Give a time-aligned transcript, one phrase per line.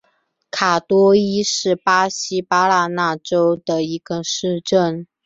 [0.49, 5.05] 坎多伊是巴西巴拉那州的一个市镇。